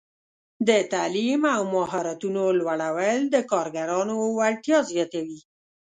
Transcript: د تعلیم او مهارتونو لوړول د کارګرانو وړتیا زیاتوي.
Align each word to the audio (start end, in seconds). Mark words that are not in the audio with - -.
د 0.67 0.69
تعلیم 0.91 1.41
او 1.55 1.61
مهارتونو 1.75 2.43
لوړول 2.59 3.19
د 3.33 3.35
کارګرانو 3.51 4.15
وړتیا 4.37 4.77
زیاتوي. 4.91 5.39